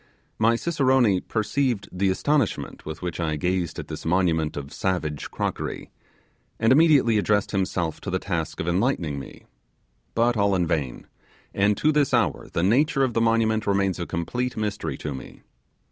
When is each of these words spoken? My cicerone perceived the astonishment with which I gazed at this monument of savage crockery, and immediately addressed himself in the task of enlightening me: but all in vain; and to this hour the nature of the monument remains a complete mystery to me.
My 0.39 0.55
cicerone 0.55 1.21
perceived 1.27 1.87
the 1.91 2.09
astonishment 2.09 2.87
with 2.87 3.03
which 3.03 3.19
I 3.19 3.35
gazed 3.35 3.77
at 3.77 3.87
this 3.87 4.03
monument 4.03 4.57
of 4.57 4.73
savage 4.73 5.29
crockery, 5.29 5.91
and 6.59 6.71
immediately 6.71 7.19
addressed 7.19 7.51
himself 7.51 7.99
in 8.03 8.11
the 8.11 8.17
task 8.17 8.59
of 8.59 8.67
enlightening 8.67 9.19
me: 9.19 9.43
but 10.15 10.35
all 10.35 10.55
in 10.55 10.65
vain; 10.65 11.05
and 11.53 11.77
to 11.77 11.91
this 11.91 12.15
hour 12.15 12.47
the 12.51 12.63
nature 12.63 13.03
of 13.03 13.13
the 13.13 13.21
monument 13.21 13.67
remains 13.67 13.99
a 13.99 14.07
complete 14.07 14.57
mystery 14.57 14.97
to 14.97 15.13
me. 15.13 15.43